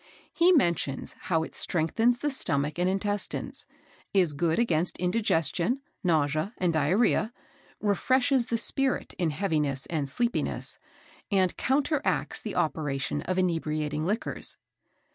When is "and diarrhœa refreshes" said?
6.57-8.47